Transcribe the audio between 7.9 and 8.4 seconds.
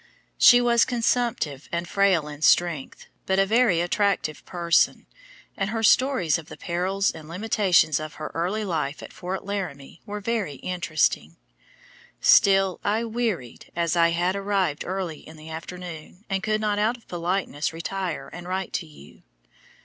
of her